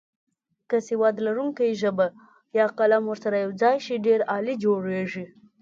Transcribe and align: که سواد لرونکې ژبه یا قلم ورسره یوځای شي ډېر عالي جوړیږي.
که 0.69 0.77
سواد 0.87 1.15
لرونکې 1.25 1.77
ژبه 1.81 2.07
یا 2.57 2.65
قلم 2.79 3.03
ورسره 3.07 3.35
یوځای 3.45 3.77
شي 3.85 3.95
ډېر 4.07 4.19
عالي 4.31 4.55
جوړیږي. 4.63 5.25